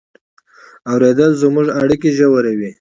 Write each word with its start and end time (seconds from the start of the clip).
اورېدل 0.91 1.31
زموږ 1.41 1.67
اړیکې 1.81 2.09
ژوروي. 2.17 2.69